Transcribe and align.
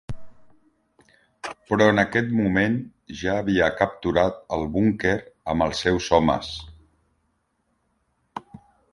Però 1.71 1.87
en 1.93 2.03
aquest 2.03 2.31
moment 2.37 2.77
ja 3.19 3.35
havia 3.41 3.67
capturat 3.81 4.39
el 4.57 4.65
búnquer 4.77 5.13
amb 5.55 5.65
els 5.67 5.83
seus 5.87 6.07
homes. 6.19 6.49